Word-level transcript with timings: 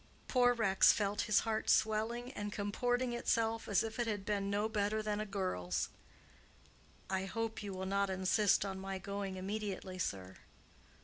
Poor 0.27 0.51
Rex 0.55 0.91
felt 0.91 1.21
his 1.29 1.41
heart 1.41 1.69
swelling 1.69 2.31
and 2.33 2.51
comporting 2.51 3.13
itself 3.13 3.67
as 3.67 3.83
if 3.83 3.99
it 3.99 4.07
had 4.07 4.25
been 4.25 4.49
no 4.49 4.67
better 4.67 5.03
than 5.03 5.19
a 5.19 5.27
girl's. 5.27 5.89
"I 7.07 7.25
hope 7.25 7.61
you 7.61 7.71
will 7.71 7.85
not 7.85 8.09
insist 8.09 8.65
on 8.65 8.79
my 8.79 8.97
going 8.97 9.35
immediately, 9.35 9.99
sir." 9.99 10.37